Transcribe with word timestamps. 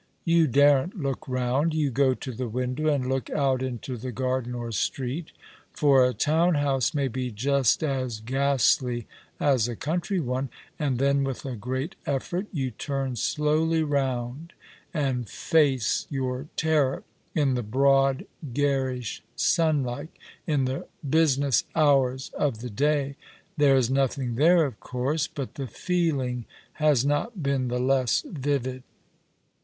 You 0.25 0.47
daren't 0.47 0.99
look 0.99 1.27
round. 1.27 1.75
You 1.75 1.91
go 1.91 2.15
to 2.15 2.31
the 2.31 2.47
window 2.47 2.91
and 2.91 3.07
look 3.07 3.29
out 3.29 3.61
into 3.61 3.95
garden 4.11 4.55
or 4.55 4.71
street— 4.71 5.31
for 5.79 6.03
a 6.03 6.11
town 6.15 6.55
house 6.55 6.95
may 6.95 7.07
be 7.07 7.29
just 7.29 7.83
as 7.83 8.19
ghastly 8.19 9.05
as 9.39 9.67
a 9.67 9.75
country 9.75 10.19
one— 10.19 10.49
and 10.79 10.97
then 10.97 11.23
with 11.23 11.45
a 11.45 11.55
great 11.55 11.95
effort 12.07 12.47
you 12.51 12.71
turn 12.71 13.15
slowly 13.15 13.83
round 13.83 14.53
and 14.91 15.29
face 15.29 16.07
your 16.09 16.47
terror, 16.55 17.03
in 17.35 17.53
the 17.53 17.61
broad, 17.61 18.25
garish 18.55 19.21
sunlight, 19.35 20.09
in 20.47 20.65
the 20.65 20.87
business 21.07 21.63
hours 21.75 22.31
of 22.35 22.61
the 22.61 22.71
day. 22.71 23.17
There 23.55 23.75
is 23.75 23.91
nothing 23.91 24.33
there, 24.33 24.65
of 24.65 24.79
course; 24.79 25.27
but 25.27 25.53
the 25.53 25.67
feeling 25.67 26.45
has 26.81 27.05
not 27.05 27.43
been 27.43 27.67
the 27.67 27.77
less 27.77 28.25
vivid. 28.27 28.81